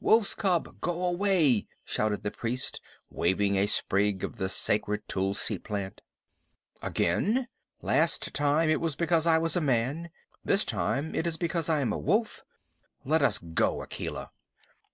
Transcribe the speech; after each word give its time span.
Wolf's 0.00 0.34
cub! 0.34 0.80
Go 0.80 1.04
away!" 1.04 1.66
shouted 1.84 2.22
the 2.22 2.30
priest, 2.30 2.80
waving 3.10 3.56
a 3.56 3.66
sprig 3.66 4.24
of 4.24 4.36
the 4.36 4.48
sacred 4.48 5.06
tulsi 5.08 5.58
plant. 5.58 6.00
"Again? 6.80 7.48
Last 7.82 8.32
time 8.32 8.70
it 8.70 8.80
was 8.80 8.96
because 8.96 9.26
I 9.26 9.36
was 9.36 9.56
a 9.56 9.60
man. 9.60 10.08
This 10.42 10.64
time 10.64 11.14
it 11.14 11.26
is 11.26 11.36
because 11.36 11.68
I 11.68 11.82
am 11.82 11.92
a 11.92 11.98
wolf. 11.98 12.42
Let 13.04 13.20
us 13.20 13.38
go, 13.38 13.82
Akela." 13.82 14.30